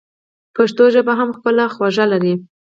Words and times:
پښتو 0.55 0.83
ژبه 0.93 1.13
هم 1.19 1.29
خپله 1.37 1.63
خوږه 1.73 2.05
لري. 2.11 2.33